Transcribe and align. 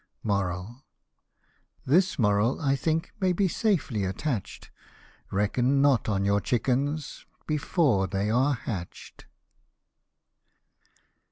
This 1.85 2.17
moral, 2.17 2.59
I 2.59 2.75
think, 2.75 3.11
may 3.19 3.33
be 3.33 3.47
safely 3.47 4.03
attach'd; 4.03 4.71
Reckon 5.29 5.79
not 5.79 6.09
on 6.09 6.25
your 6.25 6.41
chickens 6.41 7.27
before 7.45 8.07
they 8.07 8.27
are 8.31 8.55
hatch'd. 8.55 9.25